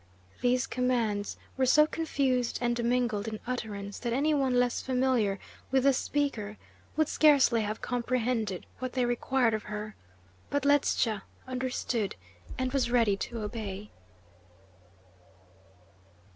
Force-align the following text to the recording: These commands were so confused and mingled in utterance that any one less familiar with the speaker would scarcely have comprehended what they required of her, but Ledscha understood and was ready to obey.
These 0.41 0.65
commands 0.65 1.37
were 1.57 1.67
so 1.67 1.85
confused 1.85 2.57
and 2.59 2.83
mingled 2.83 3.27
in 3.27 3.39
utterance 3.45 3.99
that 3.99 4.13
any 4.13 4.33
one 4.33 4.59
less 4.59 4.81
familiar 4.81 5.37
with 5.69 5.83
the 5.83 5.93
speaker 5.93 6.57
would 6.95 7.07
scarcely 7.07 7.61
have 7.61 7.81
comprehended 7.81 8.65
what 8.79 8.93
they 8.93 9.05
required 9.05 9.53
of 9.53 9.65
her, 9.69 9.95
but 10.49 10.65
Ledscha 10.65 11.21
understood 11.47 12.15
and 12.57 12.73
was 12.73 12.89
ready 12.89 13.15
to 13.17 13.43
obey. 13.43 13.91